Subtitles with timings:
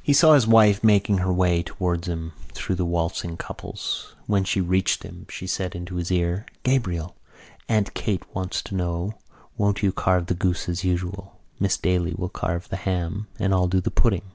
[0.00, 4.14] He saw his wife making her way towards him through the waltzing couples.
[4.28, 7.16] When she reached him she said into his ear: "Gabriel,
[7.68, 9.18] Aunt Kate wants to know
[9.58, 11.40] won't you carve the goose as usual.
[11.58, 14.30] Miss Daly will carve the ham and I'll do the pudding."